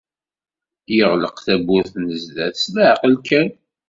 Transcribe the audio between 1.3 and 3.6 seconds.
tawwurt n sdat s leɛqel kan.